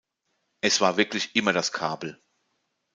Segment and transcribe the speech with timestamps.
[0.61, 2.19] Es war wirklich immer das Kabel.